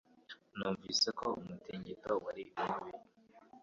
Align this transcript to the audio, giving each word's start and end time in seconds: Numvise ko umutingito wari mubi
Numvise 0.57 1.07
ko 1.19 1.25
umutingito 1.39 2.11
wari 2.23 2.43
mubi 2.63 2.91